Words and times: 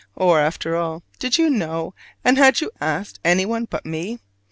Or, 0.15 0.39
after 0.39 0.75
all, 0.75 1.03
did 1.19 1.37
you 1.37 1.47
know, 1.51 1.93
and 2.25 2.35
had 2.39 2.59
you 2.59 2.71
asked 2.81 3.19
anyone 3.23 3.65
but 3.69 3.85
me? 3.85 4.17